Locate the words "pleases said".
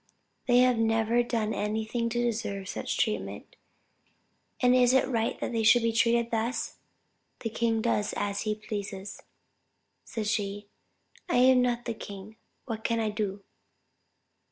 8.55-10.25